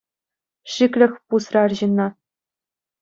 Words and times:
Шиклӗх 0.75 1.13
пусрӗ 1.33 1.57
арҫынна. 1.65 2.07